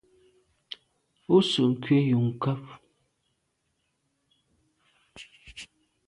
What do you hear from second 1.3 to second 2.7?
Ú sə̂’ nkwé yu nkàb.